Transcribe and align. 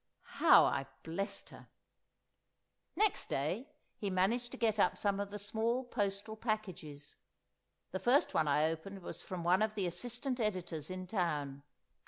How 0.41 0.65
I 0.65 0.87
blessed 1.03 1.51
her! 1.51 1.67
Next 2.95 3.29
day 3.29 3.69
he 3.95 4.09
managed 4.09 4.49
to 4.49 4.57
get 4.57 4.79
up 4.79 4.97
some 4.97 5.19
of 5.19 5.29
the 5.29 5.37
small 5.37 5.83
postal 5.83 6.35
packages. 6.35 7.17
The 7.91 7.99
first 7.99 8.33
one 8.33 8.47
I 8.47 8.67
opened 8.71 9.03
was 9.03 9.21
from 9.21 9.43
one 9.43 9.61
of 9.61 9.75
the 9.75 9.85
Assistant 9.85 10.39
Editors 10.39 10.89
in 10.89 11.05
town. 11.05 11.61